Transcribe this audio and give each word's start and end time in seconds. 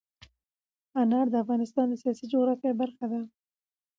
انار 1.01 1.27
د 1.31 1.35
افغانستان 1.43 1.85
د 1.89 1.93
سیاسي 2.01 2.25
جغرافیه 2.33 2.73
برخه 2.81 3.05
ده. 3.11 3.19